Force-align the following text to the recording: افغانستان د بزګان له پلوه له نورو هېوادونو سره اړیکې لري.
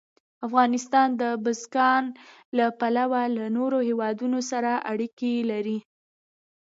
افغانستان 0.47 1.07
د 1.21 1.23
بزګان 1.43 2.03
له 2.57 2.65
پلوه 2.79 3.21
له 3.37 3.45
نورو 3.57 3.79
هېوادونو 3.89 4.39
سره 4.51 4.71
اړیکې 4.91 5.33
لري. 5.51 5.77